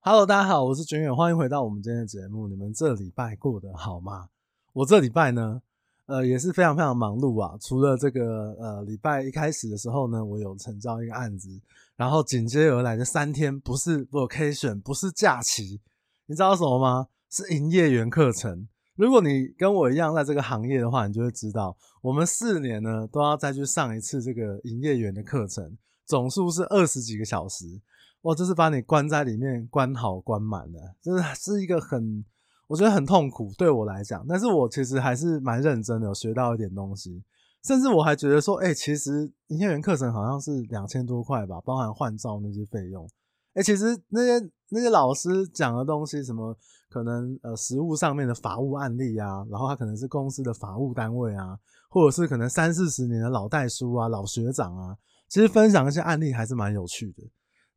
[0.00, 2.46] Hello，大家好，我是卷远，欢迎回到我们今天的节目。
[2.46, 4.28] 你们这礼拜过得好吗？
[4.72, 5.60] 我这礼拜呢，
[6.06, 7.58] 呃，也是非常非常忙碌啊。
[7.60, 11.50] 除了这个呃礼拜一开始的时候呢，我有成交一个案子，
[11.96, 15.80] 然后紧接而来的三天不是 vacation，不是假期，
[16.26, 17.08] 你知道什么吗？
[17.28, 18.68] 是营业员课程。
[18.94, 25.76] 如果你跟我一样在这个行业的话，你就会知道，我们四年呢都要再去上一次这个营业员的课程，
[26.06, 27.80] 总数是二十几个小时。
[28.22, 32.24] 哇，就是把你关在里面，关好关满的，真的是一个很，
[32.66, 34.26] 我觉得很痛苦，对我来讲。
[34.28, 37.22] 但是我其实还是蛮认真的，有学到一点东西。
[37.64, 43.08] 甚至我还觉得说，哎、其实营业员课程好像是两千多块吧，包含换照那些费用。
[43.54, 46.56] 哎、其实那些那些老师讲的东西，什么
[46.88, 54.96] 可能呃实务上面的法务案例啊，然后他可能是公司的法务单位啊，或者是可能三四十年的老代书啊、老学长啊，
[55.28, 57.22] 其实分享一些案例还是蛮有趣的。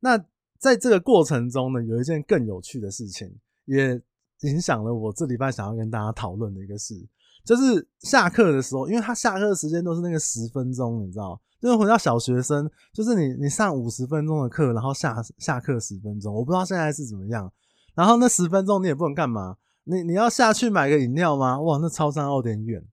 [0.04, 0.18] 那
[0.58, 3.32] 在这个过程中呢，有一件更有趣的事情，
[3.66, 4.02] 也
[4.40, 6.94] 影响了我这礼拜想要跟大家讨论的一个事，
[7.44, 17.52] 就是下课的时候，因为他下课的时间都是那个十分钟，你知道，就是回到小学生，就是你你上五十分钟的课，然后下下课十分钟，我不知道现在是怎么样。
[17.94, 21.60] 然后那十分钟你也不能干嘛，你你要下去买个饮料吗？
[21.60, 22.84] 哇，那超商有点远。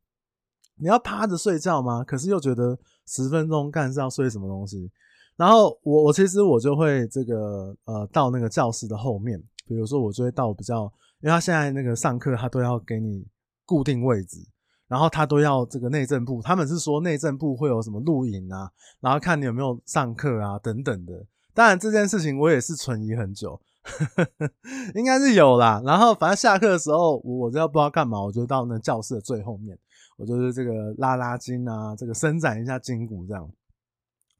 [0.76, 2.04] 你要趴着睡觉吗？
[2.04, 4.92] 可是又觉得十分钟干是要睡什么东西？
[5.40, 10.84] 然后我我其实我就会这个呃到那个教室的后面，比如说我就会到比较，
[11.22, 13.26] 因为他现在那个上课他都要给你
[13.66, 14.46] 固定位置，
[14.90, 21.26] 然后他都要这个内政部，他们是说内政部会有什么录影啊，然后看你有没有上课啊等等的。
[21.54, 24.50] 当然这件事情我也是存疑很久，呵 呵
[24.94, 25.82] 应该是有啦。
[25.86, 29.80] 然后反正下课的时候我我就要不知道干嘛，我就到那教室的最后面，
[30.18, 33.50] 我就是这个拉拉筋啊，这个伸展一下筋骨这样。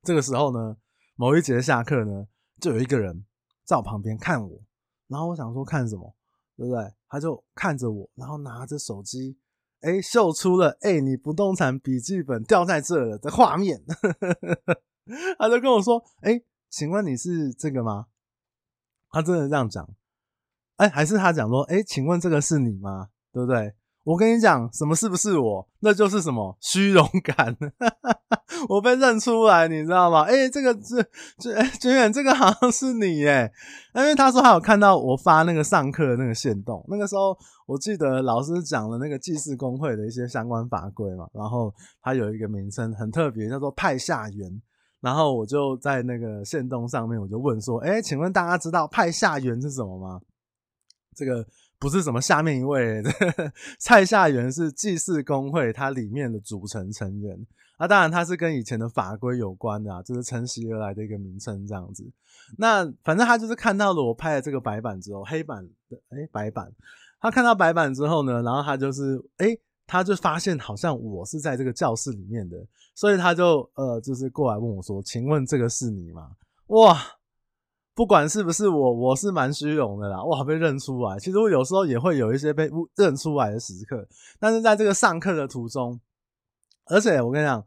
[0.04, 0.76] 这个时候呢。
[1.20, 2.28] 某一节下课呢，
[2.62, 3.26] 就有一个人
[3.66, 4.62] 在我旁边看我，
[5.10, 6.16] 然后我想说看什么，
[6.56, 6.94] 对不对？
[7.10, 9.38] 他就看着我，然后拿着手机，
[9.82, 13.84] 哎，秀出了哎，你不动产笔记本掉在这了的画面。
[15.38, 18.06] 他就跟我说，哎，请问你是这个吗？
[19.10, 19.94] 他真的这样讲，
[20.78, 23.10] 哎，还是他讲说，哎，请问这个是你吗？
[23.34, 23.76] 对不对？
[24.10, 25.70] 我跟你讲，什么是不是我？
[25.82, 27.56] 那就是什么虚荣感。
[28.68, 30.24] 我被认出来，你知道吗？
[30.24, 33.52] 哎、这个是这哎，军远，这个好像是你耶，
[33.94, 36.84] 因为他说他有看到我发那个上课的那个线动。
[36.88, 37.38] 那个时候
[37.68, 41.72] 我记得老师讲了那个祭祀公会的一些相关法规嘛，然后
[42.02, 44.60] 他有一个名称很特别，叫做派下员。
[45.02, 50.20] 然后我就在那个线动上面，我就问说：哎、请问大家知道派下员是什么吗？
[51.16, 51.46] 这个。
[51.80, 53.02] 不是什么下面一位，
[53.80, 57.48] 蔡下元是祭祀公会它里面的组成成员
[57.78, 62.06] 啊，当然它是跟以前的法规有关的啊，就是承袭而来的一个名称这样子。
[62.58, 66.70] 那反正他就是看到了我拍的这个白板之后，黑板的哎白板，
[67.22, 69.58] 他看到白板之后呢，然后他就是哎，
[69.88, 72.58] 他就发现好像我是在这个教室里面的，
[72.94, 76.32] 所以他就呃就是过来问我说：“请问这个是你吗？”
[76.68, 77.00] 哇！
[78.00, 80.24] 不管是不是我，我是蛮虚荣的啦。
[80.24, 81.20] 哇，被认出来。
[81.20, 84.08] 其实我有时候也会有一些被认出来的时刻，
[84.40, 86.00] 但是在这个上课的途中，
[86.86, 87.62] 而且我跟你讲，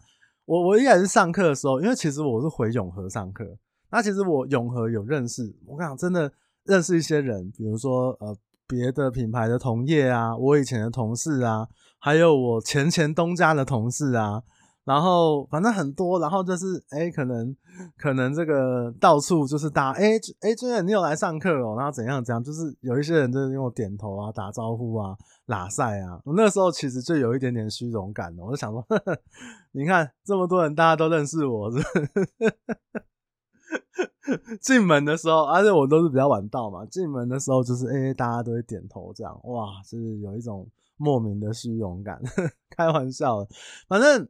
[0.47, 3.44] 我我一开始上课的时候，因为其实我是回永和上课，
[3.91, 6.32] 那其实我永和有认识，我跟你讲，真的
[6.65, 8.34] 认识一些人，比如说呃
[8.66, 14.42] 别的品牌的同业啊，我以前的同事啊，还有我前前东家的同事啊。
[14.84, 17.56] 然后反正很多，然后就是哎，可能
[17.97, 25.16] 可能这个到处就是大家哎哎，军远你有来上课哦，然后怎样怎样，就是有一些人就是用我点头啊、打招呼啊、
[25.47, 26.21] 拉赛啊。
[26.25, 29.16] 我那时候其实就有一点点虚荣感的，我就想说，呵呵，
[29.71, 31.78] 你看这么多人，大家都认识我，是
[34.60, 42.21] 进门的时候，而且我都是比较晚到嘛，进门的时候就是哎，大家都会点头这样，哇，就是有一种莫名的虚荣感，
[42.76, 43.47] 开玩笑，
[43.87, 44.28] 反正。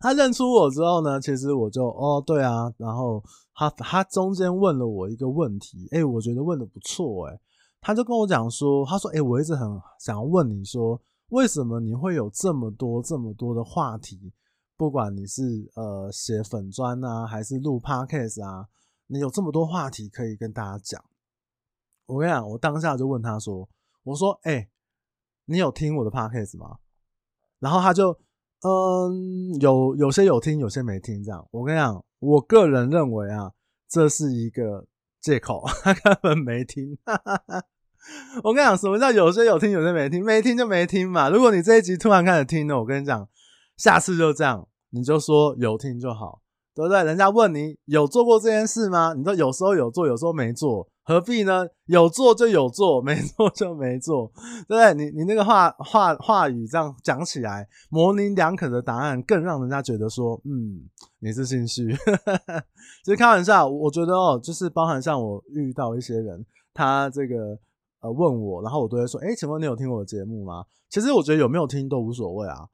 [0.00, 3.22] 他认出我之后呢，其实我就哦对啊，然后
[3.54, 7.40] 他他中间问了我一个问题，诶，我觉得问的不错，诶，
[7.80, 9.68] 他就跟我讲说，他说，诶，我一直很
[9.98, 11.00] 想要问你说，
[11.30, 14.32] 为什么你会有这么多这么多的话题，
[14.76, 15.42] 不管你是
[15.74, 18.68] 呃写粉专啊，还是录 podcast 啊，
[19.08, 21.04] 你有这么多话题可以跟大家讲。
[22.06, 23.68] 我跟你讲，我当下就问他说，
[24.04, 24.68] 我说，诶，
[25.46, 26.78] 你有听我的 podcast 吗？
[27.58, 28.16] 然后他就。
[28.62, 31.46] 嗯，有有些有听，有些没听，这样。
[31.52, 33.52] 我跟你讲，我个人认为啊，
[33.88, 34.86] 这是一个
[35.20, 36.98] 借口， 他根本没听。
[37.04, 37.62] 哈哈哈
[38.42, 40.24] 我跟你讲，什么叫有些有听，有些没听？
[40.24, 41.28] 没听就没听嘛。
[41.28, 43.28] 如果你这一集突然开始听了，我跟你讲，
[43.76, 46.40] 下次就这样，你就说有听就好，
[46.74, 47.04] 对不对？
[47.04, 49.14] 人家问你有做过这件事吗？
[49.16, 51.66] 你说有时候有做，有时候没做，何必呢？
[51.86, 54.30] 有做就有做，没做就没做，
[54.68, 54.92] 对不对？
[54.92, 60.84] 你你那个话话话语这样讲起来，模棱两可的答案，更让人家觉得说，嗯，
[61.20, 61.90] 你是心虚。
[63.02, 66.44] 其实开玩笑，我觉得哦，就是包含像我遇到一些人，
[66.74, 67.58] 他这个
[68.00, 70.62] 呃问我，然后我都会说，诶，请问你有听我的节目吗？
[70.90, 72.68] 其实我觉得有没有听都无所谓啊。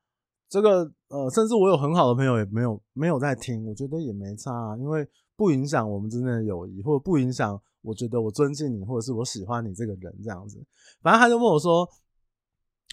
[0.48, 7.62] 这个呃，甚至我有很好的朋友也没有没有在听，我觉得也没差啊，因为不影响我们之间的友谊，或者不影响。
[7.84, 10.58] 我觉得我尊敬你，或者是我喜欢你这个人，这样子。
[11.02, 11.86] 反正他就问我说，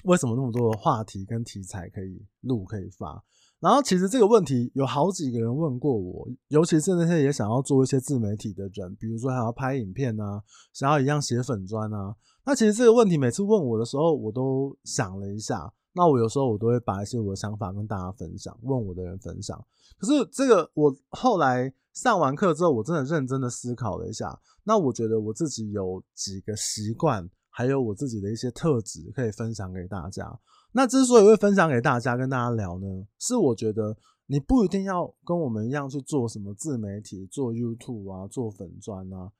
[0.04, 3.24] 为什么那么多的话题跟题材可以录可以发？
[3.62, 10.44] 然后其实这个问题有好几个人问过我，尤其是那些也想要做一些自媒体的人，比如说还要拍影片啊，
[10.74, 12.16] 想要一样写粉专啊。
[12.44, 15.72] 那其实这个问题每次问我的时候，我都想了一下。
[15.94, 19.62] 那我有时候我都会把一些我的想法跟大家分享，问我的人分享。
[19.98, 24.40] 可是这个我后来上完课之后，我真的认真的思考了一下。
[24.64, 30.40] 那我觉得我自己有几个习惯，还有我自己的一些特质可以分享给大家。
[30.72, 32.88] 那之所以会分享给大家，跟大家聊呢，
[33.20, 33.98] 是我觉得
[34.28, 39.32] 你不一定要跟我们一样去做什么自媒体，做 YouTube 啊，做粉专啊。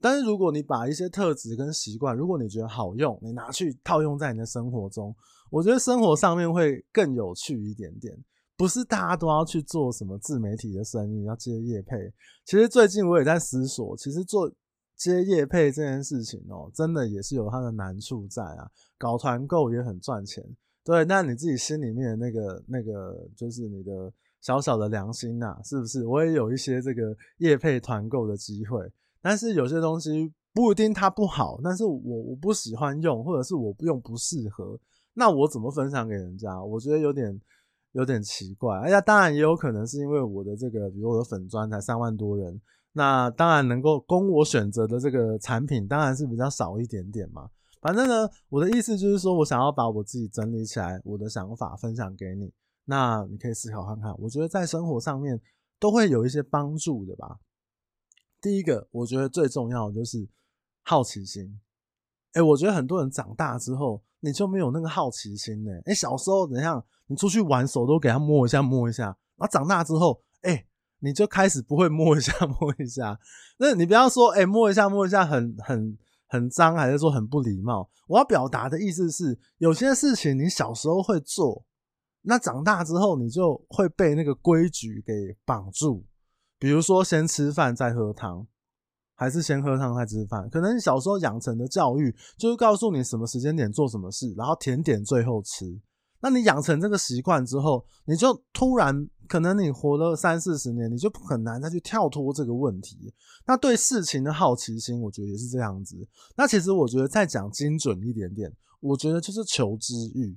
[0.00, 5.14] 但是如果你把一些特质跟习惯，如果你觉得好用，你拿去套用在你的生活中，
[5.54, 8.12] 我觉得生活上面会更有趣一点点。
[8.56, 12.12] 不是大家都要去做什么自媒体的生意，要接业配。
[12.44, 14.50] 其实最近我也在思索，其实做。
[14.96, 18.70] 接业配这件事情哦、真的也是有它的难处在啊。
[18.96, 20.42] 搞团购也很赚钱，
[20.84, 21.04] 对。
[21.04, 24.10] 那你自己心里面那个那个，就是你的
[24.40, 26.06] 小小的良心呐、啊，是不是？
[26.06, 28.88] 我也有一些这个业配团购的机会，
[29.20, 34.78] 但是有些东西不一定它不好，但是我我不喜欢用，或者是我不用不适合，
[35.14, 36.62] 那我怎么分享给人家？
[36.62, 37.40] 我觉得有点
[37.92, 38.78] 有点奇怪。
[38.80, 42.60] 哎呀，当然也有可能是因为我的这个，比如我的粉专才三万多人。
[42.92, 47.50] 那当然能够供我选择的这个产品当然是比较少一点点嘛。
[47.80, 52.52] 反正呢，我的意思就是说我想要把我自己整理起来，我的想法分享给你。
[52.84, 55.40] 那你可以思考看看，我觉得在生活上面
[55.78, 57.38] 都会有一些帮助的吧。
[58.40, 60.28] 第一个，我觉得最重要的就是
[60.82, 61.60] 好奇心。
[62.32, 65.70] 哎，我觉得很多人长大之后，你就没有那个好奇心呢。
[65.84, 66.82] 哎，小时候怎样？
[67.06, 69.04] 你出去玩，手都给他摸一下摸一下，
[69.36, 70.64] 然后长大之后，哎。
[71.00, 73.18] 你就开始不会摸一下 摸一下，
[73.58, 75.98] 那你不要说，哎、摸一下摸一下很很
[76.28, 77.86] 很脏，还是说很不礼貌？
[78.06, 81.62] 我要表达的意思是，有些事情你小时候会做，
[82.22, 86.06] 那长大之后你就会被那个规矩给绑住。
[86.58, 88.46] 比如说，先吃饭再喝汤，
[89.14, 90.48] 还是先喝汤再吃饭？
[90.50, 95.80] 可能你小时候养成的教育就是告诉你什么时间点做什么事，然后甜点最后吃。
[96.20, 103.12] 那你养成这个习惯之后，你就突然可能你活了三四十年，你就很难再去跳脱这个问题。
[103.46, 105.96] 那对事情的好奇心，我觉得也是这样子。
[106.34, 108.50] 那其实我觉得再讲精准一点点，
[108.80, 110.34] 我觉得就是求知欲，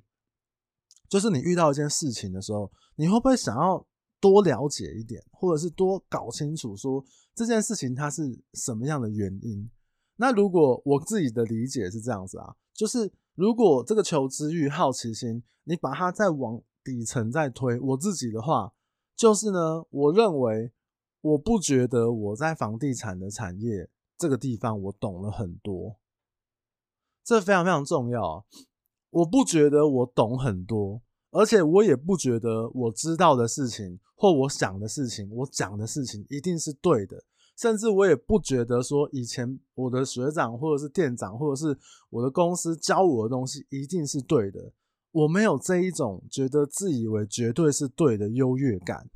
[1.07, 3.85] 就是你遇到一件事情的时候，你会不会想要
[4.19, 7.03] 多了解一点，或者是多搞清楚说
[7.33, 9.69] 这件事情它是什么样的原因？
[10.15, 13.11] 那如果我自己的理解是这样子啊，就是。
[13.37, 18.73] 如果这个求知欲、好奇心，你把它再往底层再推，我自己的话，
[19.15, 20.71] 就是呢，我认为
[21.21, 25.97] 我不觉得我在房地产的产业这个地方我懂了很多，
[27.23, 28.43] 这非常非常重要。
[29.11, 37.23] 我不觉得我懂很多，而且我也不觉得我知道的事情或我想的事情，我讲的事情一定是对的。
[37.57, 41.77] 甚至我也不觉得说以前我的学长或者是店长或者是
[42.09, 44.71] 我的公司教我的东西一定是对的，
[45.11, 49.09] 我没有这一种觉得自以为绝对是对的优越感。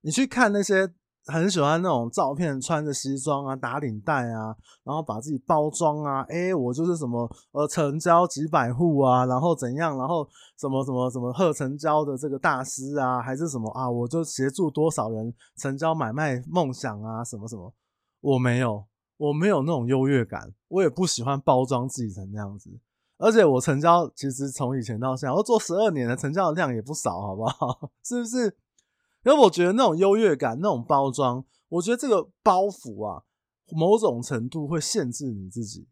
[0.00, 0.94] 你去看那些。
[1.26, 17.72] 很喜欢那种照片，穿着西装啊，打领带啊，然后把自己包装啊，哎、欸，我就是什么呃，成交几百户啊，然后怎样，然后什么什么什么贺成交的这个大师啊，还是什么啊，我就协助多少人成交买卖梦想啊，什么什么，
[18.20, 18.84] 我没有，
[19.16, 22.68] 我没有那种优越感，我也不喜欢包装自己成那样子，
[23.18, 27.90] 而且我成交其实从以前到现在，我做十二年的成交的量也不少，好不好？
[28.04, 28.56] 是不是？
[29.24, 33.22] 因为我觉得那种优越感、那种包装，我觉得这个包袱啊，
[33.70, 35.86] 某种程度会限制你自己。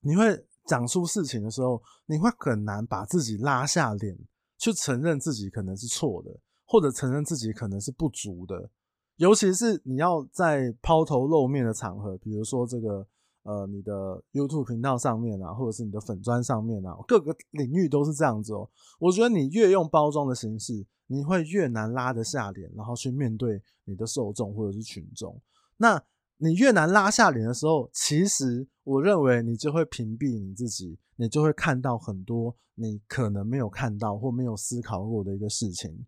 [0.00, 4.16] 你会讲出事情的时候，你会很难把自己拉下脸，
[4.58, 8.70] 去承认自己可能是错的，或者承认自己可能是不足的。
[9.16, 13.04] 尤其是你要在抛头露面的场合，比如说这个
[13.42, 18.70] 呃，你的 YouTube 频道上面啊，或者是你的粉专上面啊，各个领域都是这样子哦。
[19.00, 20.86] 我觉得你越用包装的形式。
[21.06, 25.40] 你会越难拉得下脸，然后去面对你的受众或者是群众。
[25.76, 26.02] 那
[26.38, 36.06] 你越难拉下脸的时候，其实我认为你就会屏蔽你自己，你就会看到很多你可能没有看到或没有思考过的一个事情。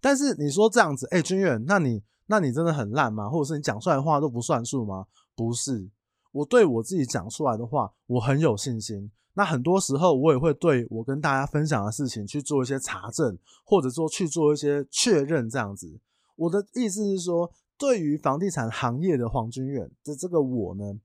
[0.00, 3.28] 但是你说这样子，哎、欸，军远，那你那你真的很烂吗？
[3.28, 5.06] 或者是你讲出来的话都不算数吗？
[5.34, 5.90] 不是，
[6.34, 9.10] 我对我自己讲出来的话，我很有信心。
[9.34, 16.00] 那很多时候，我也会对我跟大家分享的事情去做一些查证，或者说去做一些确认，这样子。
[16.36, 17.50] 我的意思是说。
[17.76, 21.00] 对于房地产行业的黄君远的这个我呢，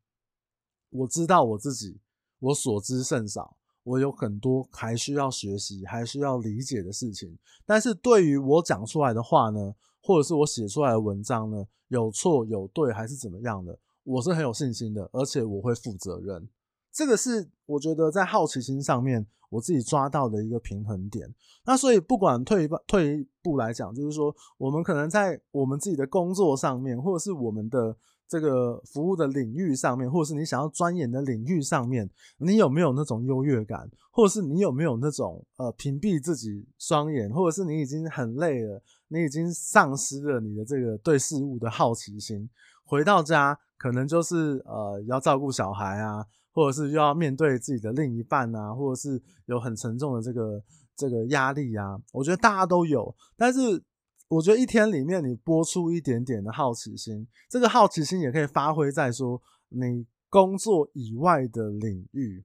[0.92, 2.00] 我知道我自己，
[2.38, 7.36] 我所知甚少，我有很多还需要学习、还需要理解的事情。
[7.66, 13.76] 但是对于我讲出来的话呢，或者是我写出来的文章呢，有错有对还是怎么样的，
[14.10, 16.48] 我是很有信心的，而且我会负责任。
[16.92, 19.28] 这个是我觉得在好奇心上面。
[19.52, 21.28] 我自己抓到的一个平衡点，
[21.66, 27.98] 那所以不管退一步退一步来讲，就是说我们可能在我们自己的工作上面，或者是我们的
[28.28, 42.48] 这个服务的领域上面，或者是你想要钻研的领域上面，你有没有那种优越感，或者是你有没有那种呃屏蔽自己双眼，或者是你已经很累了，你已经丧失了你的这个对事物的好奇心，
[42.90, 46.26] 回到家可能就是呃要照顾小孩啊。
[46.52, 50.62] 或者是又要面对自己的另一半啊，或者是有很沉重的这个
[50.96, 53.16] 这个压力啊，我觉得大家都有。
[53.38, 53.82] 但是
[54.28, 62.44] 我觉得一天里面你播出一点点的好奇心，这个好奇心也可以发挥在说你工作以外的领域，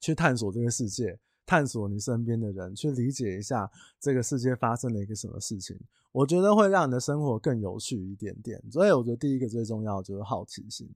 [0.00, 3.70] 去探索这个世界，探索你身边的人，去理解一下
[4.00, 5.78] 这个世界发生了一个什么事情。
[6.12, 8.62] 我觉得会让你的生活更有趣一点点。
[8.70, 10.88] 所以我觉得第一个最重要的就是好奇心。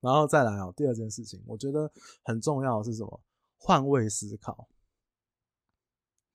[0.00, 1.92] 然后再来哦，第二件事情，我觉得
[2.24, 3.20] 很重要的是什么？
[3.58, 4.68] 换位思考。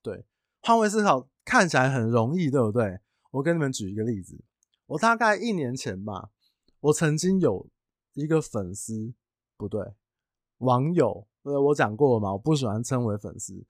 [0.02, 0.24] 对，
[0.62, 3.00] 换位思考看起来很容易，对不对？
[3.30, 4.42] 我跟你们举一个例子，
[4.86, 6.30] 我大概一年前吧，
[6.80, 7.68] 我曾经有
[8.14, 9.12] 一个粉丝，
[9.58, 9.92] 不对，
[10.58, 13.64] 网友，呃，我讲过了嘛，我不喜欢称为粉丝。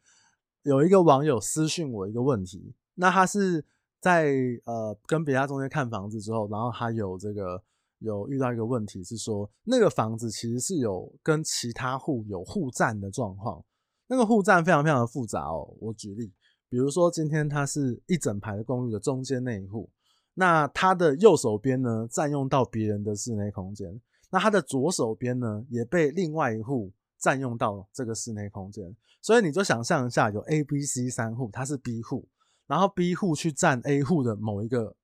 [0.63, 3.65] 有一个网友私讯我一个问题，那他是
[4.01, 4.33] 在
[4.65, 7.63] 呃跟别家中介看房子之后，然后他有这个。
[8.01, 13.65] 有遇到一个问题是说，那个房子其实是有跟其他户有互占的状况，
[14.07, 15.75] 那个互占非常非常的复杂哦。
[15.81, 16.33] 我举例，
[16.69, 19.91] 比如说今天它是一整排的公寓的中间那一户，
[20.35, 32.29] 那它的右手边呢占用到别人的室内空间，那它的左手边呢也被另外一户占用到这个室内空间，所以你就想象一下，有 A、B、C 三户，它是 B 户，
[32.67, 34.97] 然后 B 户去占 A 户的某一个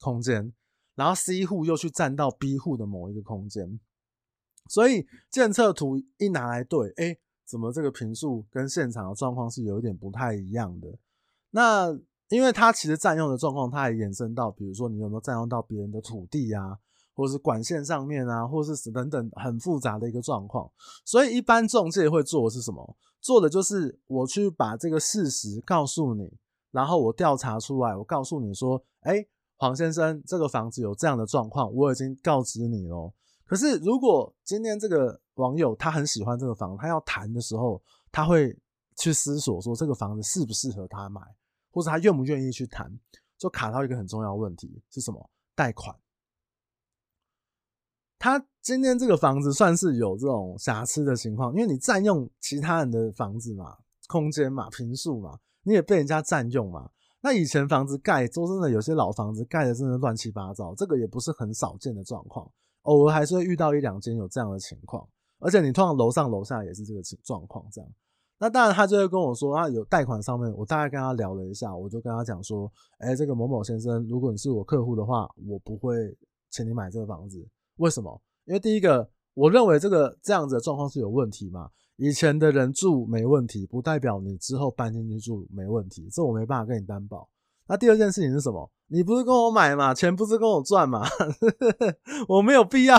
[0.00, 0.52] 空间。
[0.96, 3.80] 然后 C 户又去占到 B 户的某一个空间，
[4.68, 10.98] 所以建测图一拿来对，哎，怎么这个坪数跟现场的状况是有一点不太一样的？
[11.52, 16.78] 那因为它其实占用的状况，它也延伸到，比如说你有没有占用到别人的土地啊，
[17.14, 20.70] 或者是管线上面啊，或是等等很复杂的一个状况。
[21.04, 22.96] 所以一般中介会做的是什么？
[23.20, 26.32] 做的就是我去把这个事实告诉你，
[26.70, 29.26] 然后我调查出来，我告诉你说，哎。
[29.62, 33.12] 黄先生，这个房子有这样的状况，我已经告知你了。
[33.44, 38.58] 可是，如果今天这个网友他很喜欢这个房子，他要谈的时候，他会
[38.96, 41.20] 去思索说这个房子适不适合他买，
[41.70, 42.90] 或者他愿不愿意去谈，
[43.36, 45.28] 就卡到一个很重要的问题是什么？
[45.54, 45.94] 贷款。
[48.20, 53.74] 他今天这个房子算是有这种瑕疵的情况，因为你占用其他人的房子嘛，
[54.08, 56.90] 空间嘛，平数嘛，你也被人家占用嘛。
[57.22, 62.46] 那以前房子盖，说真的，有些老房子盖的真的乱七八糟，这个也不是很少见的状况，
[62.82, 65.08] 偶尔还是会遇到一两间有这样的情况，
[65.38, 67.90] 而且你通常楼上楼下也是这个情状况这样。
[68.38, 76.14] 那当然他就会跟我说，啊，有贷款上面，我大概跟他聊了一下，我就跟他讲说，哎，这个某某先生，如果你是我客户的话，我不会
[76.50, 77.46] 请你买这个房子，
[77.80, 78.20] 为什么？
[78.44, 81.70] 因为第一个，我认为这个这样子的状况是有问题嘛。
[81.96, 87.28] 以前的人住没问题，不代表你之后搬进去住没问题，这我没办法跟你担保。
[87.66, 88.70] 那第二件事情是什么？
[88.88, 91.06] 你不是跟我买嘛，钱不是跟我赚嘛，
[92.28, 92.98] 我没有必要，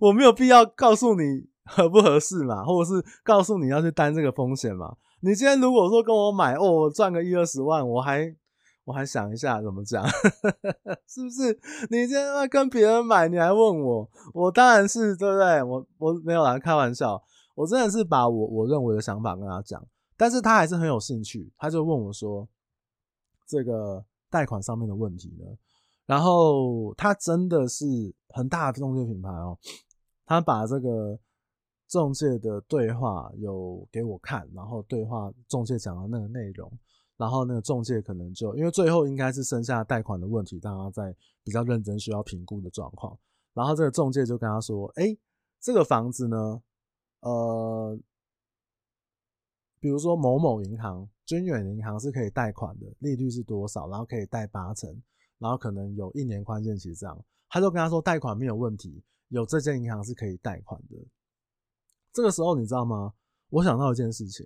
[0.00, 4.96] 我没有必要告诉你合不合适嘛，或者是告诉你要去担这个风险嘛。
[5.20, 8.34] 你今天如果说跟我买，哦，赚个一二十万，我还
[8.84, 10.04] 我还想一下怎么讲，
[11.06, 11.52] 是不是？
[11.90, 15.62] 你今天跟别人买，你还问我，我当然是对不对？
[15.62, 17.22] 我我没有来开玩笑。
[17.54, 19.86] 我真的是把我我认为的想法跟他讲，
[20.16, 22.48] 但是他还是很有兴趣，他就问我说
[23.46, 25.44] ：“这个贷款上面的问题呢？”
[26.06, 27.84] 然后他真的是
[28.30, 29.56] 很大的中介品牌哦，
[30.24, 31.18] 他把这个
[31.86, 36.72] 中介的对话有给我看，然后对话中介讲的那个内容，
[37.22, 41.14] 然后那个中介可能就因为最后应该是剩下贷款的问题，大家在
[41.44, 43.16] 比较认真需要评估的状况。
[43.54, 45.16] 然后这个中介就跟他说：“哎，
[45.60, 46.60] 这个房子呢，
[47.20, 47.96] 呃，
[49.78, 53.88] 比如说某某银行、军远银行是可以贷款的，利率是多少？
[53.88, 55.00] 然后可以贷八成，
[55.38, 60.96] 然后可能有一年宽限期这样。”他就跟他说：“贷款没有问题，有这间银行是可以贷款的。”
[62.12, 63.14] 这个时候你知道吗？
[63.50, 64.44] 我想到一件事情，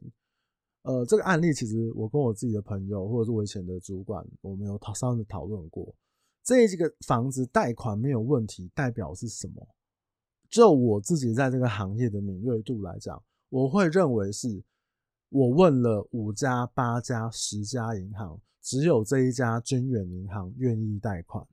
[0.87, 5.93] 呃，这个案例其实我跟我自己的朋友或者是我以前的主管，我们有讨稍微讨论过。
[6.45, 9.67] 这几个房子贷款没有问题，代表是什么？
[10.49, 14.63] 就我自己在这个行业的敏锐度来讲，我会认为是，
[15.29, 21.45] 我问了五家、八家、十家银行，只有这一家军远银行愿意贷款。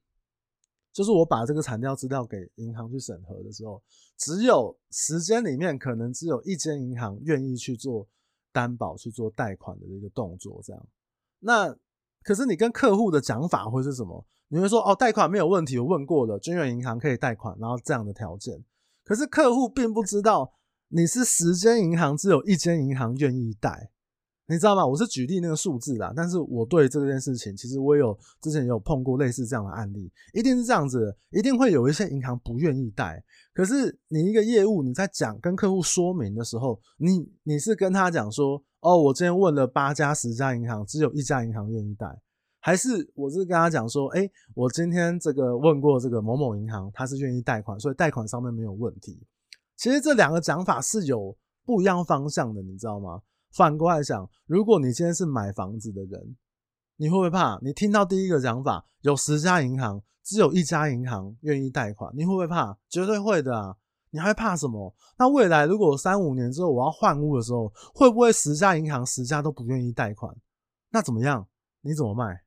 [0.92, 3.82] 就是我把这个产调资料给银行去审核的时候，
[4.16, 8.08] 只有时间里面可能只有一间银行愿意去做
[8.54, 10.88] 担保、去做贷款的一个动作，这样。
[11.40, 11.76] 那
[12.24, 14.26] 可是你跟客户的讲法会是什么？
[14.48, 18.64] 你会说哦，贷款没有问题，我问过了，君远银行可以贷款，然后这样的条件。
[19.04, 20.54] 可是客户并不知道
[20.90, 23.90] 你是十间银行，只有一间银行愿意贷，
[24.48, 24.86] 你知道吗？
[24.86, 33.24] 我是举例那个数字啦，但是我对这件事情，其实我有之前也有碰过类似这样的案例，一定是这样子，一定会有一些银行不愿意贷。
[33.54, 42.06] 可是你一个业务你在讲跟客户说明的时候，你你是跟他讲说，哦，我今天问了八家十家银行，只有一家银行愿意贷。
[42.60, 49.20] 还是我是跟他讲说，哎、我今天这个问过这个某某银行，他是愿意贷款，所以贷款上面没有问题。
[49.76, 51.36] 其实这两个讲法是有
[51.66, 53.22] 不一样方向的，你知道吗？
[53.54, 56.36] 反过来讲，如果你今天是买房子的人，
[56.96, 57.60] 你会不会怕？
[57.62, 62.76] 你听到第一个讲法，有十家银行，只有一家银行愿意贷款，你会不会怕？
[62.90, 63.76] 绝对会的啊！
[64.10, 64.96] 你还怕什么？
[65.18, 70.36] 那未来如果三五年之后我要换屋的时候，会不会十家银行十家都不愿意贷款？
[70.90, 71.48] 那怎么样？
[71.82, 72.44] 你怎么卖？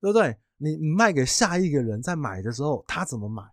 [0.00, 0.38] 对不对？
[0.56, 3.44] 你你卖给下一个人，在买的时候，他怎么买？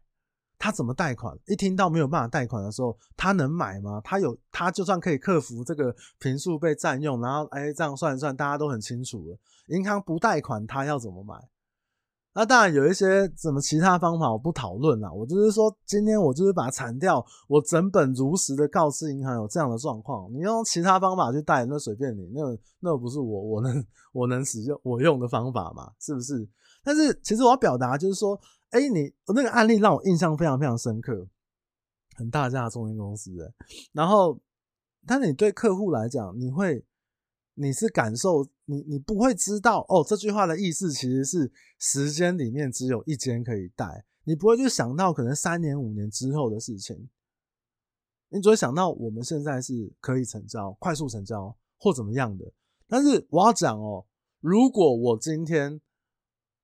[0.65, 1.37] 他怎么贷款？
[1.45, 4.01] 一听到没有办法贷款的时候，他能买吗？
[4.03, 9.37] 他有，他就算可以克服这个频数被占用，然后哎，这样算一算，大家都很清楚了。
[9.67, 11.35] 银行不贷款，他要怎么买？
[12.33, 15.13] 那当然有一些什么其他方法，我不讨论了。
[15.13, 20.33] 我就是说，今天我就是把它铲掉，我整本如实的告知银行有这样的状况。
[20.33, 22.41] 你用其他方法去贷，那随便你，那
[22.79, 25.91] 那不是我我能我能使用我用的方法嘛？
[25.99, 26.49] 是不是？
[26.83, 28.39] 但是其实我要表达就是说，
[28.77, 31.27] 哎、你那个案例让我印象非常非常深刻，
[32.15, 33.31] 很大家的中介公司，
[33.93, 34.39] 然后，
[35.05, 36.85] 但你对客户来讲，你会。
[37.57, 40.03] 你是感受你，你不会知道哦。
[40.05, 47.07] 这句话的意思其实是时间里面只有一间可以带，你不会去想到可能三年五年之后的事情，
[48.27, 52.51] 你只会想到我们现在是可以成交、快速成交或怎么样的。
[52.89, 54.05] 但是我要讲哦，
[54.41, 55.79] 如果我今天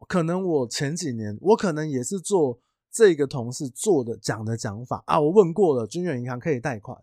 [0.07, 2.59] 可能我前几年我可能也是做
[2.91, 6.97] 这个同事做的讲的讲法啊，我问过了，君远银行可以贷款，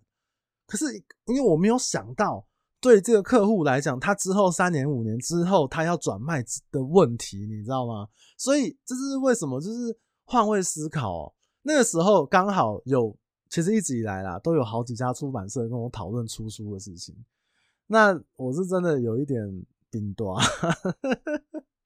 [0.66, 0.84] 可是
[1.26, 2.46] 因为我没有想到。
[2.80, 8.06] 对这个客户来讲，他之后三年五年之后，他要转卖的问题，你知道吗？
[8.36, 9.60] 所以这是为什么？
[9.60, 11.34] 就是换位思考哦。
[11.62, 13.18] 那个时候刚好有，
[13.50, 17.16] 其实一直以来啦，都有好几家出版社跟我讨论出书的事情。
[17.88, 19.42] 那我是真的有一点
[19.90, 20.38] 冰多，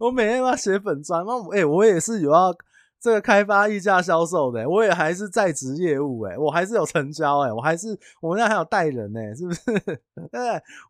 [0.00, 2.56] 我每天要写本专，那我哎，我也是有要。
[2.98, 9.62] 这个开发溢价销售的，我也还是在职业务，诶我还是有成交，诶我还是我们家还有带人，呢，是不是？
[10.32, 10.40] 对，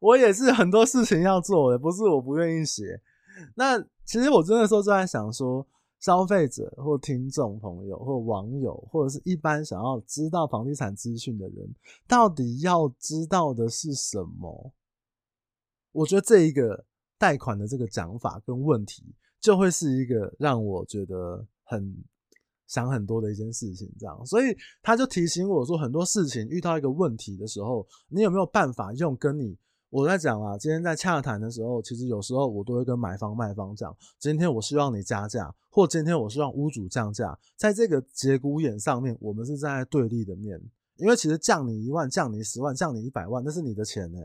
[0.00, 2.98] 我也是很多事情要做的，不是我不愿意写。
[3.56, 5.66] 那其实我真的时候就在想说，
[5.98, 11.68] 消费者或听众朋友或网友，或者是一般想要知道房地产资讯的人，
[12.06, 14.72] 到底要知道的是什么？
[15.90, 16.84] 我觉得这一个
[17.18, 19.04] 贷款的这个讲法跟问题，
[19.40, 21.46] 就会是一个让我觉得。
[21.68, 21.92] 很
[22.68, 29.58] 想很多的一件事情，这样，所以他就提醒我说，很多事情遇到一个问题的时候，你有没有办法用跟你
[29.90, 30.56] 我在讲啊？
[30.56, 40.60] 今天在洽谈的时候，其实有时候我都会跟买方卖方讲，今天我希望你加价，或今天我希望屋主降价，在这个节骨眼上面，我们是站在对立的面，
[40.98, 44.20] 因为其实降你一万、降你十万、降你一百万，那是你的钱呢、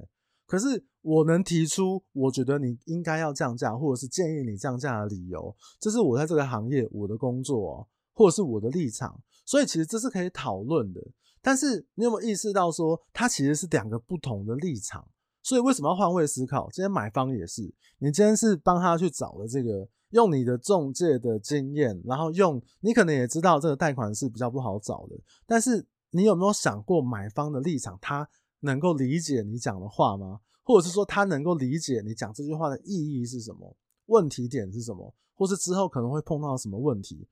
[0.51, 10.99] 可是我能提出，我觉得你应该要降价，或者是建议你降价的理由，这是我在这个行业我的工作，或者是我的立场，所以其实这是可以讨论的。
[11.41, 15.07] 但是你有没有意识到说，它其实是两个不同的立场？
[15.41, 16.69] 所以为什么要换位思考？
[16.69, 25.15] 今天买方也是，你今天是帮他去找的这个，用你的中介的经验，然后用你可能也知道这个贷款是比较不好找的，
[25.47, 27.97] 但是你有没有想过买方的立场？
[28.01, 28.27] 他
[28.62, 30.39] 能够理解你讲的话吗？
[30.63, 33.76] 或者是说他能够理解你讲这句话的意义是什么？
[34.08, 35.13] 问题点是什么？
[35.36, 37.28] 或是之后可能会碰到什么问题？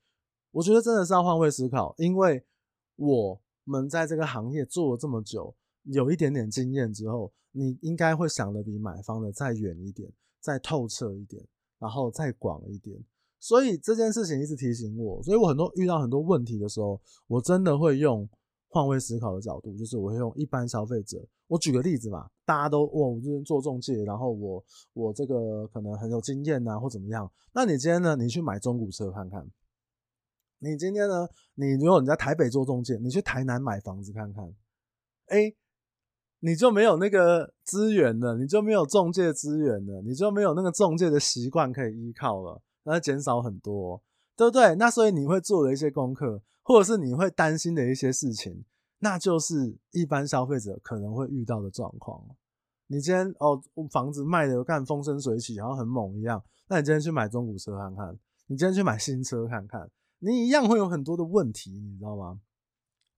[0.50, 2.44] 我觉得真的是要换位思考，因为
[2.96, 11.46] 我们在这个行业做了这么久，有一点点经验之后，你应该会想的比买方的再远一点，再透彻一点，
[11.78, 12.98] 然后再广一点。
[13.38, 18.28] 所以这件事情一直提醒我，所以我很多遇到很多问题的时候，我真的会用
[18.70, 21.22] 换位思考的角度，就是我会用一般消费者。
[21.48, 27.30] 我举个例子嘛，大家都哇，我这边做中介，然后我我这个可能很有经验呐，或怎么样？
[27.52, 28.14] 那你今天呢？
[28.16, 29.44] 你去买中古车看看。
[30.60, 31.28] 你今天呢？
[31.54, 34.54] 你如果你在台北做中介，你去台南买房子看看，
[35.26, 35.52] 哎，
[36.38, 42.62] 你就没有那个资源了，你就没有中介资源了，你就没有那个中介的习惯可以依靠了。
[42.84, 44.00] 那减少很多，
[44.36, 44.74] 对不对？
[44.76, 48.64] 那所以你会做的一些功课，或者是你会担心的一些事情，
[48.98, 52.24] 那就是一般消费者可能会遇到的状况。
[52.86, 56.42] 你今天哦，房子卖的干风生水起，然后很猛一样。
[56.68, 62.40] 那你今天去买中古车看看，你今天去买新车看看，你一样会有很多的问题，你知道吗？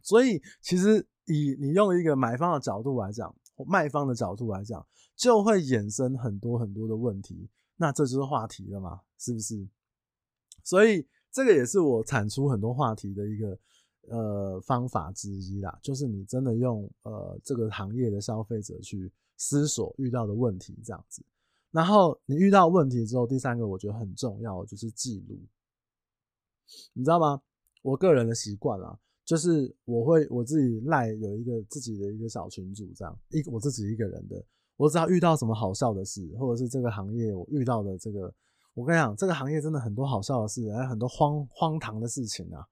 [0.03, 3.35] 所以其实以你用一个买方的角度来讲，
[3.67, 7.49] 卖方的角度来讲，就会衍生很多很多的问题。
[7.77, 9.67] 那这就是话题了嘛，是不是？
[10.63, 13.59] 所以这个也是我产出很多话题的一个
[14.09, 21.23] 呃方法之一啦，就是你真的用呃这个行业的消费者去思索遇到的问题这样子，
[21.71, 25.41] 然后你遇到问题之后，第三个我觉得很重要就是记录，
[26.93, 27.41] 你知道吗？
[27.81, 34.45] 我个人的习惯啊，就是我会我自己赖有一个自己的一个小群组这样，一我自己一个人的。
[34.77, 38.33] 我只要遇到什么好笑的事，或者是这个行业我遇到的这个，
[38.75, 42.65] 我跟你讲，这个行业真的很多好笑的事，还有很多荒荒唐的事情啊。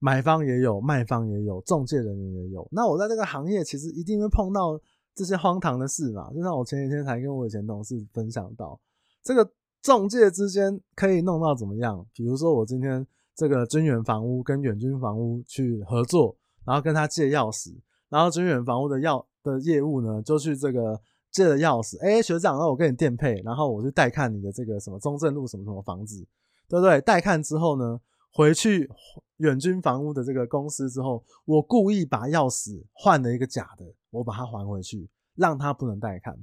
[0.00, 2.66] 买方也有，卖方也有，中介人员也有。
[2.72, 4.80] 那我在这个行业其实一定会碰到
[5.14, 6.32] 这些荒唐的事嘛。
[6.32, 8.80] 就像我前几天才跟我以前同事分享到，
[9.22, 9.48] 这个
[9.80, 12.04] 中介之间可以弄到怎么样？
[12.12, 17.76] 比如说我今天这个军远房屋跟远军房屋去合作，然后跟他借钥匙，
[18.08, 21.00] 然后军远房屋的要的业务呢，就去这个。
[21.38, 26.26] 借的钥匙，哎、学长，那我跟你电配，然后我就带看你的这个什么中正路什么什么房子，
[26.68, 27.00] 对不对？
[27.00, 28.00] 带看之后呢，
[28.32, 28.90] 回去
[29.36, 36.36] 远军房屋的这个公司之后，我故意把钥匙换了一个假的，我把它还回去，让他不能带看。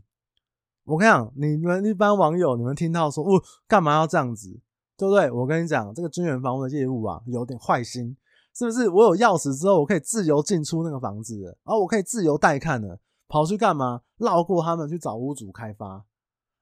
[0.85, 4.57] 我跟你讲，你们一般网友，你们听到说，哦，干嘛要这样子，
[4.95, 5.29] 对不对？
[5.29, 8.15] 我跟你讲，这个军远房屋的业务啊，有点坏心，
[8.53, 8.87] 是不是？
[8.87, 12.97] 我有钥匙之后，我可以自由进出那个房子，然后我可以自由带看的。
[13.35, 14.01] 跑去干嘛？
[14.15, 16.05] 绕过他们去找屋主开发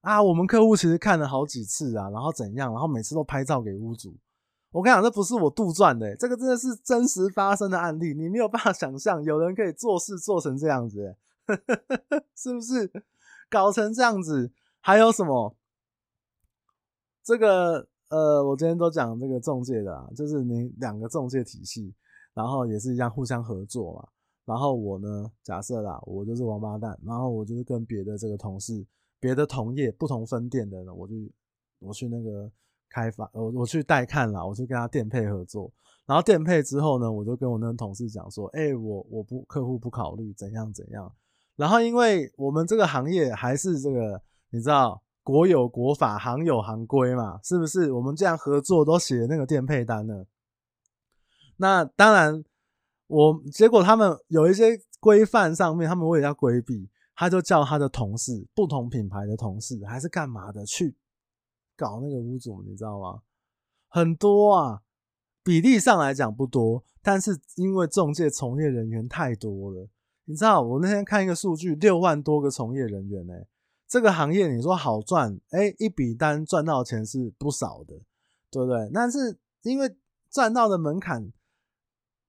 [0.02, 0.24] 啊！
[0.24, 2.74] 我们客户其实看了好几次啊，然后怎样？
[2.74, 4.18] 然后每次都拍照给屋主。
[4.72, 8.16] 我跟你讲，这不是我杜撰的，这个真的是真实发生的案例。
[8.16, 11.16] 你没有办法想象，有人可以做事做成这样子，
[12.36, 12.92] 是不是？
[13.52, 15.56] 搞成这样子，还有什么？
[17.24, 21.94] 这个呃，我今天都讲这个中介的啊，就是你两个中介体系，
[22.34, 24.08] 然后也是一样互相合作嘛。
[24.46, 28.86] 然后我呢，假设啦，我就是王八蛋，然后我就是跟别的这个同事、
[29.18, 31.14] 别的同业、不同分店的呢，我就
[31.80, 32.52] 我去那个
[32.90, 35.72] 开发，我我去带看啦，我去跟他店配合作。
[36.06, 41.10] 然后店配之后呢，我就跟我那个同事讲说，哎、我我不客户不考虑怎样怎样。
[41.56, 47.94] 然后因为我们这个行业还是这个，你知道，国有国法，行有行规嘛，是不是？
[47.94, 50.28] 我们这样合作都写那个店配单了。
[51.56, 52.44] 那当然。
[53.14, 60.96] 我结果他们有一些规范上面，他们为了要规避，他就叫他的同事，不同品牌的同事还是干嘛的去
[61.78, 63.22] 搞那个屋主，你知道吗？
[63.88, 64.82] 很多啊，
[65.44, 69.88] 比例上来讲不多，但是因为中介从业人员太多了，
[70.26, 73.48] 你知道，我那天看一个数据，六万多个从业人员呢、欸，
[73.88, 77.94] 这个行业你说好赚，哎，一笔单赚到钱是不少的，
[78.50, 78.90] 对不对？
[78.92, 79.96] 但是因为
[80.32, 81.32] 赚到的门槛。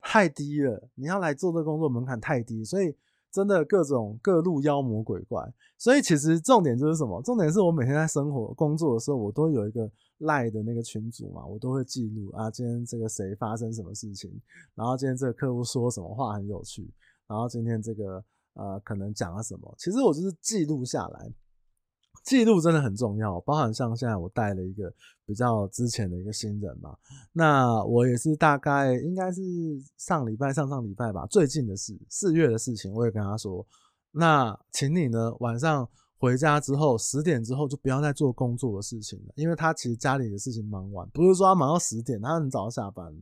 [0.05, 2.95] 太低了，你要来做这工作门槛太低，所以
[3.33, 5.53] 真的各种各路妖魔鬼怪。
[5.79, 7.21] 所以其实重点就是什么？
[7.23, 14.31] 重点是我每天在生活工作的时候，我都有一个赖的那个群组嘛，我都会记录啊，今天这个谁发生什么事情，
[14.75, 16.89] 然后今天这个客户说什么话很有趣，
[17.27, 21.33] 然后今天这个呃可能讲了什么，其实我就是记录下来。
[22.23, 24.91] 记录真的很重要，包含像现在我带了一个
[25.27, 26.97] 比较之前的一个新人嘛，
[27.33, 29.43] 那我也是大概应该是
[29.99, 33.67] 上礼拜、上上礼拜吧，最近的事，四月的事情，我也跟他说，
[34.11, 43.15] 那请你呢晚上回家之后十点之后就不要再做工作的事情了，因为他其实家里的事情忙完，不是说他忙到十点，他很早下班。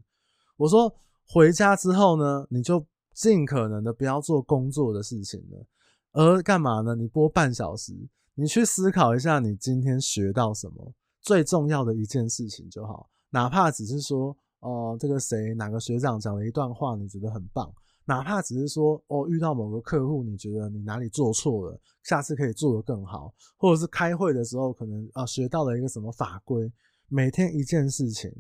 [0.57, 0.95] 我说
[1.27, 5.67] 回家之后呢，你就尽可能的不要做工作的事情了，
[6.13, 6.95] 而干嘛呢？
[6.95, 7.93] 你播半小时。
[8.35, 10.95] 你去思考一下，你今天学到什么？
[11.21, 17.73] 最重要的一件事情就好，哪怕只是说，哦、呃，这个谁哪个学长讲了一段话，你觉得很棒，
[18.07, 26.73] 哪怕只是说哦，遇到某个客户，你觉得你哪里做错了，下次可以做得更好，或者是开会的时候可能啊学到了一个什么法规，
[27.09, 28.31] 每天一件事情，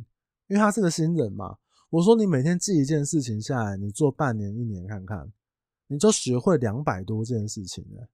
[0.49, 1.57] 因为他是个新人嘛，
[1.91, 5.31] 我说你每天记一件事情下来，你做半年一年看看，
[5.87, 8.09] 你就学会两百多件事情了，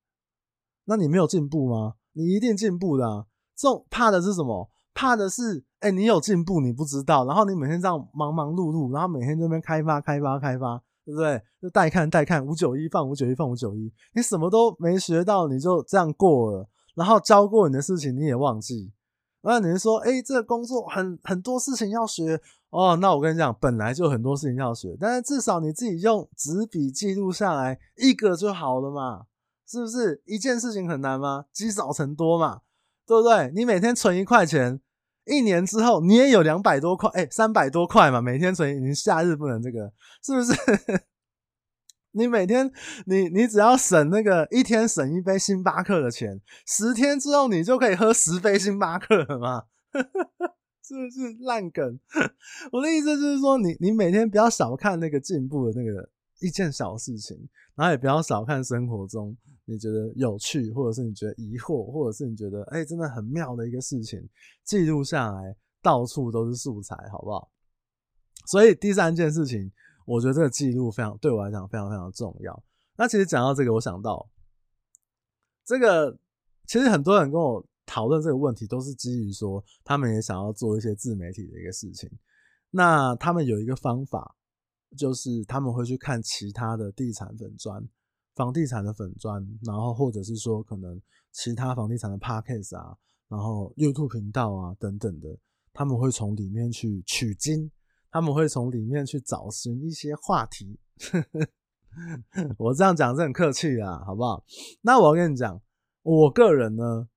[0.88, 1.92] 那你没有进步吗？
[2.14, 4.70] 你一定进步的，这种怕的是什么？
[4.94, 11.40] 怕的是，哎、你有进步你不知道，然后你每天这样忙忙碌碌，然后每天这边开发开发开发，对不对？
[11.60, 18.92] 就带看带看，五九一放五九一放五九一，你什么都没学到，你就这样过了，然后教过你的事情你也忘记，
[19.42, 29.26] 那你就说，哎、这个工作很很多事情要学哦，那我跟你讲，本来就很多事情要学，但是至少你自己用纸笔记录下来一个就好了嘛，
[29.68, 30.22] 是不是？
[30.24, 31.44] 一件事情很难吗？
[31.52, 32.62] 积少成多嘛，
[33.06, 33.52] 对不对？
[33.54, 34.80] 你每天存一块钱。
[35.26, 38.82] 一年之后，你也有两百多块，哎、三百多块嘛，每天存。
[38.82, 39.92] 你夏日不能这个，
[40.24, 40.54] 是不是？
[42.12, 42.72] 你每天，
[43.04, 49.64] 你你只要省那个一天省一杯星巴克的钱，十天之后你就可以喝十杯星巴克了嘛？
[50.82, 52.00] 是不是烂梗？
[52.72, 56.08] 我的意思就是说，你你每天不要小看那个进步的那个
[56.40, 57.36] 一件小事情，
[57.74, 59.36] 然后也不要小看生活中。
[59.70, 64.18] 你觉得有趣，或者是你觉得疑惑，或者是你觉得哎、真的很妙的一个事情，
[64.64, 67.50] 记录下来，到处都是素材，好不好？
[68.46, 69.70] 所以第三件事情，
[70.06, 72.64] 我觉得这个记录非常对我来讲非常非常重要。
[72.96, 74.26] 那其实讲到这个，我想到
[75.66, 76.18] 这个，
[76.66, 82.10] 其实很多人跟我讨论这个问题，都是基于说他们也想要做一些自媒体的一个事情。
[82.70, 84.34] 那他们有一个方法，
[84.96, 87.86] 就是他们会去看其他的地产粉砖。
[88.38, 92.96] 房地产的粉砖，然后或者是说可能其他房地产的 podcast 啊，
[93.26, 95.36] 然后 YouTube 频道啊等等的，
[95.72, 97.68] 他们会从里面去取经，
[98.12, 100.78] 他们会从里面去找寻一些话题。
[102.58, 104.44] 我这样讲是很客气啊，好不好？
[104.82, 105.60] 那我要跟你讲，
[106.02, 107.08] 我个人呢，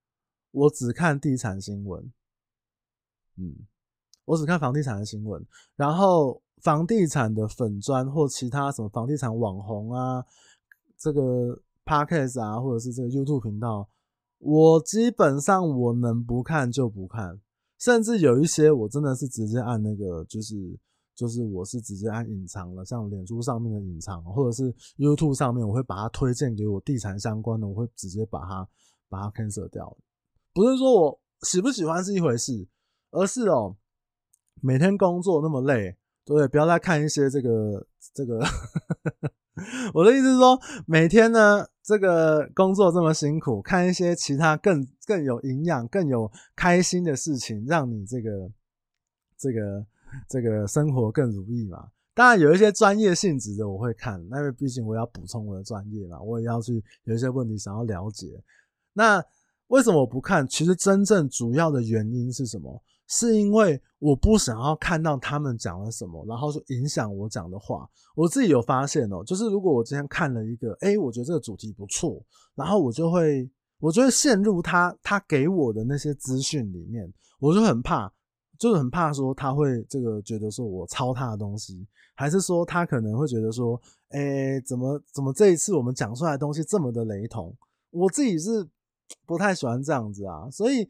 [0.50, 2.12] 我只看地产新闻，
[3.38, 3.68] 嗯，
[4.26, 10.26] 我只看房地产的新闻，然后房地产的粉砖或其他什么房地产网红啊。
[11.02, 13.90] 这个 podcast 啊，或者是这个 YouTube 频道，
[14.38, 17.42] 我基本上我能不看就不看，
[17.80, 20.56] 甚至有一些我真的是直接按那个，就是
[21.16, 28.68] 就是我是直接按隐藏了，像脸书上面的隐藏，或者是 YouTube 上面，我会把它推荐给我地产相关的，我会直接把它
[29.10, 29.98] 把它 cancel 掉。
[30.54, 32.68] 不是说我喜不喜欢是一回事，
[33.10, 33.76] 而是哦，
[34.62, 36.48] 每天工作那么累，对不对？
[36.48, 38.40] 不要再看一些这个这个。
[39.94, 48.52] 我的意思是说，每天呢，这个工作这么辛苦，看一些其他更更有营养、更有开心的事情，让你这个
[49.38, 49.86] 这个
[50.30, 51.90] 这个生活更如意嘛。
[52.14, 58.28] 当然，有一些专业性质的我会看，因为毕竟我要补充我的专业嘛，我也要去有一些问题想要了解。
[58.94, 59.24] 那
[59.68, 60.46] 为什么我不看？
[60.48, 62.84] 其实真正主要的原因是什么？
[63.14, 67.86] 是因为我不想要看到他们讲了什么，然后就影响我讲的话。
[68.16, 72.24] 我自己有发现哦，就是如果我今天看了一个，诶，我觉得这个主题不错，
[72.56, 78.10] 然后我就会，我就会陷入他他给我的那些资讯里面，我就很怕，
[78.58, 83.78] 就是很怕说他会这个觉得说我抄他的东西，还是说他可能会觉得说，
[84.12, 87.54] 诶，怎么怎么这一次我们讲出来的东西这么的雷同？
[87.90, 88.66] 我自己是
[89.26, 90.90] 不太喜欢这样子啊，所以。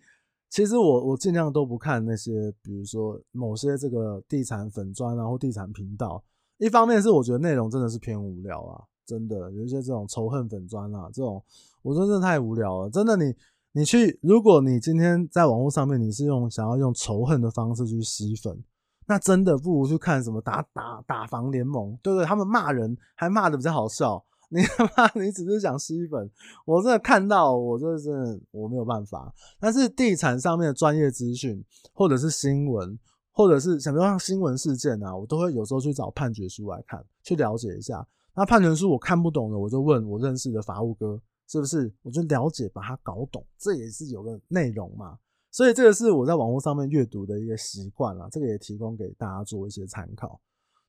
[0.52, 6.22] 其实我我尽量都不看那些，比如说某些这个地产粉专啊或地产频道。
[6.58, 11.42] 一方面是我觉得内容真的是偏无聊啊，真的有一些这种仇恨粉专啊，这种
[11.82, 12.90] 我真的太无聊了。
[12.90, 13.34] 真的你，
[13.72, 18.62] 你去，如果你今天在网络上面你是用想要用仇恨的方式去吸粉，
[19.08, 22.26] 那真的不如去看什么打打打房联盟，对不对？
[22.26, 24.22] 他们骂人还骂的比较好笑。
[24.54, 26.30] 你他妈，你只是想吸粉，
[26.66, 28.10] 我真的看到，我真的是
[28.52, 29.34] 我没有办法。
[29.58, 33.00] 但是地产上面的专业资讯，或者是新闻，
[33.32, 38.06] 或者是想要像新闻事件啊，我都会有时候去找判决书来看，去了解一下。
[38.36, 41.90] 那判决书我看不懂的，我就问我认识的法务哥，是不是？
[42.02, 45.18] 我就了解，把它搞懂，这也是有个内容嘛。
[45.50, 50.42] 所以这个是我在网络上面阅读的一个习惯啦，这个也提供给大家做一些参考。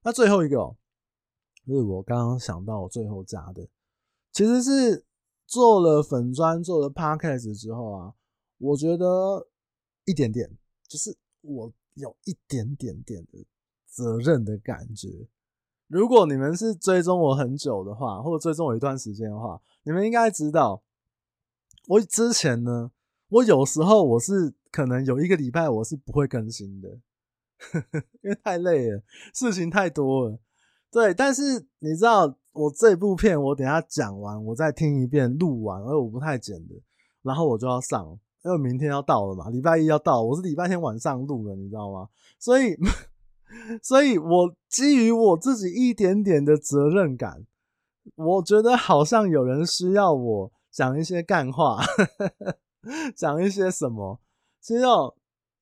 [0.03, 0.77] 那最后一个喔。
[1.67, 3.69] 是我刚刚想到我最后加的，
[4.33, 5.05] 其实是
[5.47, 8.15] 做了粉专、做了 podcast 之后啊，
[8.59, 9.47] 我觉得
[10.07, 10.51] 一点点，
[10.89, 13.47] 就是我有一点点点的
[13.87, 15.29] 责任的感觉。
[15.87, 20.83] 如果你们是追踪我很久的话，或者追踪我一段时间的话，你们应该知道，
[21.87, 22.91] 我之前呢，
[23.29, 26.99] 我有时候我是可能有一个礼拜我是不会更新的。
[28.23, 30.39] 因为太累了，事情太多了。
[30.93, 36.75] 对，但是你知道，我这部片我等下讲完，我再听一遍录完，而我不太剪的，
[37.23, 38.07] 然后我就要上，
[38.45, 42.11] 因为明天要到了嘛，礼拜一要到，我是礼拜天晚上录的，你知道吗？
[42.39, 42.77] 所以，
[43.83, 47.47] 所以我基于我自己一点点的责任感，
[48.15, 51.83] 我觉得好像有人需要我讲一些干话，
[53.17, 54.21] 讲一些什么，
[54.61, 54.83] 其实。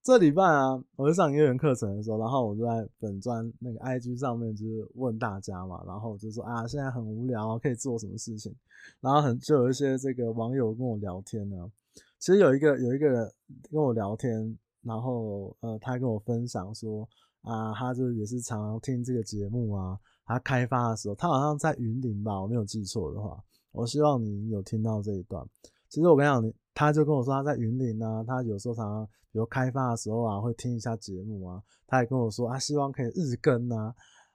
[0.02, 8.54] 这礼拜啊，我在上音乐课程的时候，然后我就在本专那个 IG 上面就是问大家嘛，然后就说啊，现在很无聊，可以做什么事情？
[9.00, 11.70] 然后很就有一些这个网友跟我聊天呢。
[12.18, 13.30] 其实有一个有一个人
[13.70, 17.06] 跟我聊天，然后呃，他跟我分享说
[17.42, 19.98] 啊，他就也是常常听这个节目啊。
[20.24, 23.38] 他开发的时候，他好像在云林吧，我没有记错的话。
[23.72, 25.46] 我希望你有听到这一段。
[25.88, 31.60] 其实我跟你讲，他就跟我说他在云林啊，他有时候常常比如开发的时候啊，会听一下节目啊。
[31.86, 33.94] 他也跟我说啊，希望可以日更啊。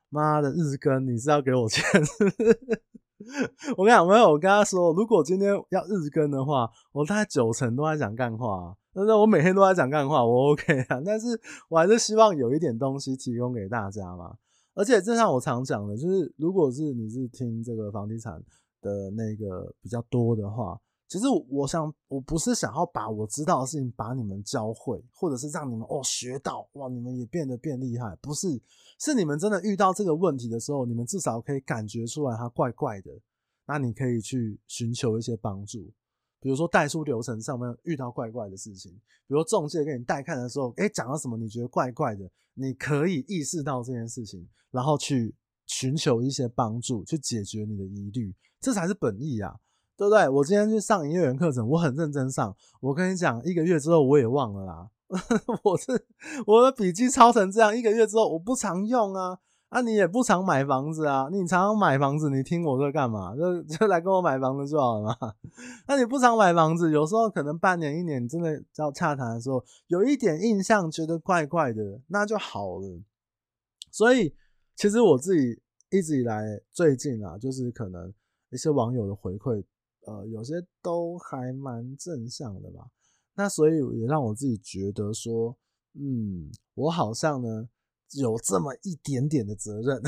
[0.10, 1.84] 妈的，日更你是要给我钱？
[3.76, 8.76] 我跟你讲，没有，我跟他说，如果今天要日更的话，我大概九成都在讲干话啊。
[8.94, 11.02] 但是我每天都在讲干话，我 OK 啊。
[11.04, 14.36] 但是我还是希望有一点东西提供给大家嘛。
[14.76, 18.40] 而且就像我常讲的，就是如果是你是听这个房地产
[18.82, 20.80] 的那个比较多的话。
[21.16, 28.14] 其实我想，我不是想要把我知道的事情把你们教会，或者是让你们哦学到哇，你们也变得变厉害。
[28.18, 28.62] 不是，
[29.00, 33.10] 是你们真的遇到这个问题的时候，你们至少可以感觉出来它怪怪的。
[33.66, 35.90] 那你可以去寻求一些帮助，
[36.42, 38.92] 比如说代书流程上面遇到怪怪的事情，
[39.26, 45.34] 比如中介给你带看的时候，诶，讲了什么你觉得怪怪的，你可以意识到这件事情，然后去
[45.66, 49.58] 寻求一些帮助，去解决你的疑虑，这才是本意啊。
[49.98, 50.28] 对不对？
[50.30, 52.56] 我今天去上营业员课程，我很认真上。
[52.82, 54.90] 我跟你讲，一个月之后我也忘了啦。
[55.64, 56.06] 我是
[56.48, 59.38] 我的笔记抄成这样，一个月之后我不常用啊。
[59.70, 61.28] 啊，你也不常买房子啊？
[61.32, 63.36] 你常常买房子，你听我这干嘛？
[63.38, 65.34] 就就来跟我买房子就好了嘛。
[65.88, 73.02] 那你不常买房子，有时候可能半年一年，真的要洽谈的时候，有一点印象觉得怪怪的，那就好了。
[73.92, 74.34] 所以
[74.76, 78.14] 其实我自己一直以来最近啊，就是可能
[78.52, 79.64] 一些网友的回馈。
[80.06, 82.88] 呃，有些都还蛮正向的吧，
[83.36, 85.58] 那所以也让我自己觉得说，
[85.94, 87.68] 嗯，我好像呢
[88.12, 90.02] 有这么一点点的责任，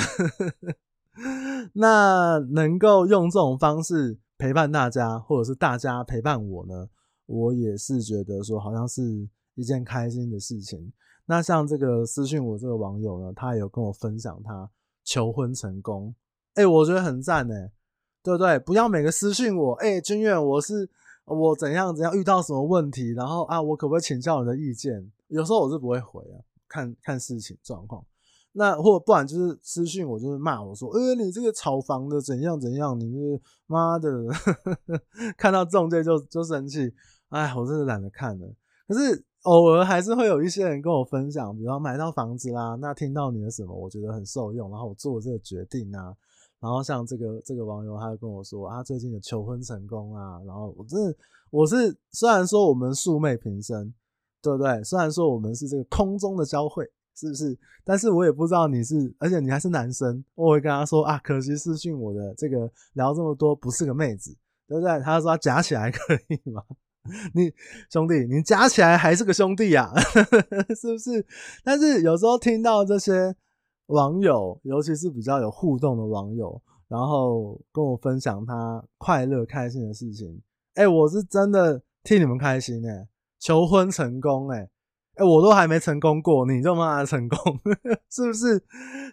[1.74, 6.88] 那能够用这种方式陪伴大家，或者是大家陪伴我呢，
[7.26, 10.94] 我也是觉得说好像是一件开心的事情。
[11.26, 14.70] 那像这个私信我这个网友呢，他有跟我分享他
[15.04, 16.14] 求婚成功，
[16.54, 17.72] 哎、我觉得很赞哎。
[18.28, 18.60] 对不对？
[18.60, 20.90] 不要每个私讯我，哎、君远，我是
[21.24, 25.10] 我怎样怎样遇到什么问题，然后啊，我可不可以请教你的意见？
[25.30, 28.04] 有时候我是不会回啊，看看事情状况。
[28.52, 34.10] 那或不然就是私讯我，就是骂我说，呃，你这个炒房的怎样怎样，你是妈的，
[35.40, 36.94] 看到中介就就生气，
[37.30, 38.46] 哎，我真的懒得看了。
[38.90, 46.14] 可是偶尔还是会有一些人跟我分享，比如买到房子啦，那听到你的什么，我觉得很受用，然后我做这个决定啊。
[46.60, 50.42] 然后像这个这个网友，他就跟我说啊，最近有求婚成功啊。
[50.44, 51.16] 然后我真的
[51.52, 53.94] 我是虽然说我们素昧平生，
[54.42, 54.84] 对不对？
[54.84, 56.84] 虽然说我们是这个空中的交汇，
[57.16, 57.56] 是不是？
[57.84, 64.36] 但是我也不知道你是，而且你还是男生，我会跟他说啊，可惜私讯我的这个聊这么多不是个妹子，
[64.68, 65.00] 对不对？
[65.02, 66.64] 他说他夹起来 可以吗？
[67.36, 67.54] 你
[67.92, 69.94] 兄弟，你夹起来还是个兄弟呀，
[70.76, 71.24] 是不是？
[71.64, 73.36] 但是有时候听到这些。
[73.88, 80.42] 网友，尤其是比较有互动的网友，然后跟我分享他快乐、开心的事情。
[80.76, 83.08] 哎、我是真的替你们开心哎、
[83.40, 84.70] 求婚成功哎、欸！
[85.16, 87.38] 哎、我都还没成功过，你就骂他成功，
[88.12, 88.64] 是不是？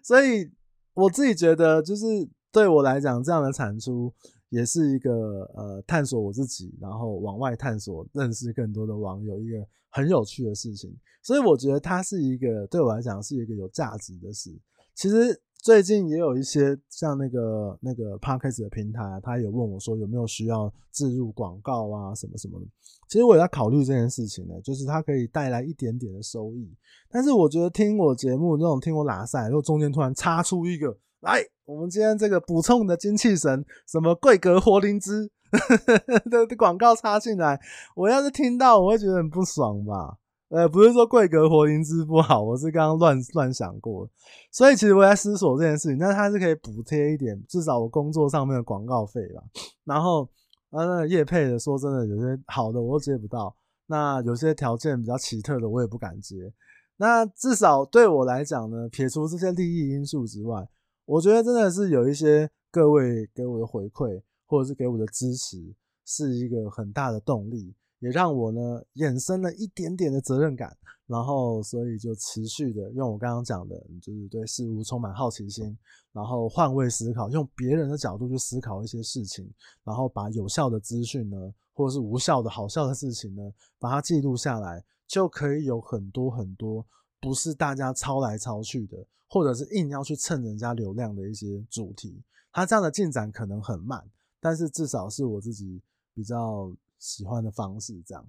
[0.02, 0.50] 所以
[0.92, 2.04] 我自己觉得，就是
[2.52, 4.12] 对我来讲，这样的产出
[4.50, 10.94] 也是一个呃探索我自己，然后往外探索、认识更多的网友，一个很有趣的事情。
[11.22, 14.54] 所以我觉得它是一个对我来讲是一个有价值的事。
[14.94, 22.66] 其实最近也有一些像那个那个 Podcast 的平台，他有问我说有没有需要置入广告啊什么什么的。
[23.08, 26.70] 其实我也在考虑这件事情呢，就是它可以带来一点点的收益。
[27.10, 30.94] 但是我觉得听我节目那种听我拉赛，如果中间突然插出一个
[31.24, 35.26] 来，我们今天这个补充的精气神，什么贵格活灵芝
[36.30, 37.58] 的广告插进来，
[37.96, 40.18] 我要是听到，我会觉得很不爽吧。
[40.50, 44.06] 呃，不是说贵格活灵芝不好，我是刚刚乱乱想过，
[44.52, 49.42] 所以其实我在思索这件事情，但是它是可以补贴一点，至少我工作上面的广告费吧。
[49.84, 50.28] 然后，
[50.68, 53.56] 啊，那业配的，说真的，有些好的我都接不到，
[53.86, 56.52] 那有些条件比较奇特的，我也不敢接。
[56.98, 60.68] 那至少对我来讲呢，撇除这些利益因素之外，
[61.06, 65.74] 我觉得真的是有一些各位给我的回馈，或者是给我的支持，
[66.04, 70.76] 是一个很大的动力，也让我呢衍生了一点点的责任感。
[71.06, 75.76] 然后，所以就持续的用我刚刚讲的，就是对事物充满好奇心，
[76.14, 79.46] 然后换位思考，用别人的角度去思考一些事情，
[79.84, 81.36] 然后把有效的资讯呢，
[81.74, 83.42] 或者是无效的好笑的事情呢，
[83.78, 86.82] 把它记录下来，就可以有很多很多
[87.24, 92.22] 不是大家抄来抄去的，或者是硬要去蹭人家流量的一些主题。
[92.52, 94.04] 它这样的进展可能很慢，
[94.40, 95.80] 但是至少是我自己
[96.12, 98.26] 比较喜欢的方式，这样。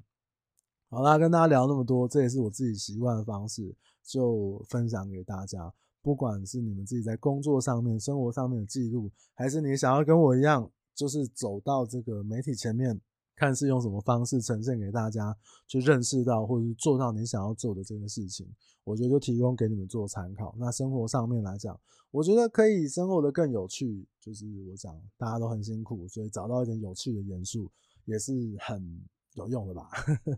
[0.90, 5.74] 好啦，跟大家聊那么多，这也是我自己习惯的方式，就分享给大家。
[6.02, 13.02] 不管是你们自己在工作上面、生活上面的记录，还是你想要跟我一样，就是走到这个媒体前面，
[13.36, 15.36] 看是用什么方式呈现给大家，
[15.68, 18.48] 去认识到或者是做到你想要做的这个事情，
[18.84, 20.56] 我觉得就提供给你们做参考。
[20.58, 21.80] 那生活上面来讲，
[22.12, 27.70] 我觉得可以生活的更有趣，就是我讲大家都很辛苦，所以找到一点有趣的元素
[28.06, 29.02] 也是很
[29.34, 29.90] 有用的吧。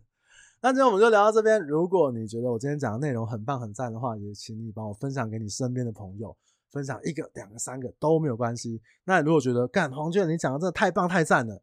[0.59, 1.61] 那今天我们就聊到这边。
[1.67, 6.35] 如果你觉得我今天讲的内容很棒很赞的话，也请你帮我分享给你身边的朋友，
[6.71, 8.81] 分享一个、两个、三个都没有关系。
[9.05, 11.61] 那如果觉得干黄俊，你讲的真的太棒太赞了，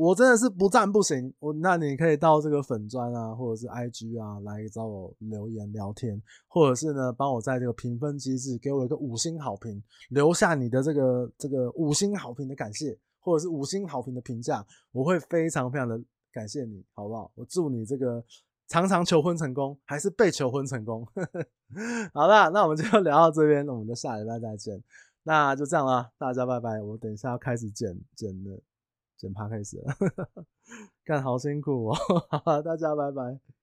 [0.00, 1.32] 我真的是不赞不行。
[1.38, 16.00] 我那你可以到这个粉砖啊，或者是 IG 啊来找我留言聊天，或者是呢帮我在这个评分机制给我一个五星好评，留下你的这个这个五星好评的感谢，或者是五星好评的评价，我会非常非常的。
[16.32, 17.28] 感谢你，好不好？
[17.34, 18.24] 我祝你这个
[18.68, 21.04] 常常求婚成功，还是被求婚成功。
[22.14, 24.80] 好啦，那我们就聊到这边，那我们就下礼拜再见。
[25.24, 26.80] 那就这样啦，大家拜拜。
[26.80, 28.62] 我等一下要开始剪剪的
[29.20, 29.94] 剪 Podcast 了，
[31.04, 31.94] 干好辛苦哦。
[32.42, 33.59] 好，大家拜拜。